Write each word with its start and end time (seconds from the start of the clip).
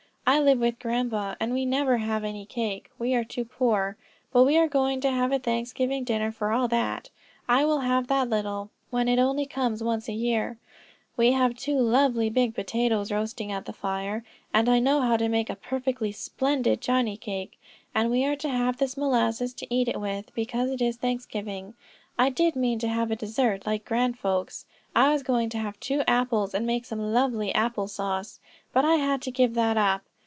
I 0.27 0.39
live 0.39 0.59
with 0.59 0.79
grandpa, 0.79 1.35
and 1.41 1.51
we 1.51 1.65
never 1.65 1.97
have 1.97 2.23
any 2.23 2.45
cake; 2.45 2.89
we 2.97 3.13
are 3.15 3.23
too 3.25 3.43
poor; 3.43 3.97
but 4.31 4.45
we 4.45 4.57
are 4.57 4.69
going 4.69 5.01
to 5.01 5.11
have 5.11 5.33
a 5.33 5.39
Thanksgiving 5.39 6.05
dinner 6.05 6.31
for 6.31 6.53
all 6.53 6.69
that. 6.69 7.09
I 7.49 7.65
will 7.65 7.79
have 7.81 8.07
that 8.07 8.29
little, 8.29 8.69
when 8.91 9.09
it 9.09 9.19
only 9.19 9.45
comes 9.45 9.83
once 9.83 10.07
a 10.07 10.13
year. 10.13 10.57
We 11.17 11.33
have 11.33 11.55
two 11.57 11.75
lovely 11.75 12.29
big 12.29 12.55
potatoes 12.55 13.11
roasting 13.11 13.51
at 13.51 13.65
the 13.65 13.73
fire, 13.73 14.23
and 14.53 14.69
I 14.69 14.79
know 14.79 15.01
how 15.01 15.17
to 15.17 15.27
make 15.27 15.51
perfectly 15.61 16.13
splendid 16.13 16.79
johnny 16.79 17.17
cake, 17.17 17.59
and 17.93 18.09
we 18.09 18.23
are 18.23 18.37
to 18.37 18.47
have 18.47 18.77
this 18.77 18.95
molasses 18.95 19.53
to 19.55 19.73
eat 19.73 19.93
with 19.99 20.29
it, 20.29 20.31
because 20.33 20.69
it 20.71 20.81
is 20.81 20.95
Thanksgiving. 20.95 21.73
I 22.17 22.29
did 22.29 22.55
mean 22.55 22.79
to 22.79 22.87
have 22.87 23.11
a 23.11 23.17
dessert, 23.17 23.65
like 23.65 23.83
grand 23.83 24.17
folks. 24.17 24.65
I 24.95 25.11
was 25.11 25.23
going 25.23 25.49
to 25.49 25.57
have 25.57 25.77
two 25.81 26.03
apples 26.07 26.53
and 26.53 26.65
make 26.65 26.85
some 26.85 27.01
lovely 27.11 27.53
apple 27.53 27.89
sauce, 27.89 28.39
but 28.71 28.85
I 28.85 28.95
had 28.95 29.21
to 29.23 29.31
give 29.31 29.55
that 29.55 29.75
up. 29.75 30.03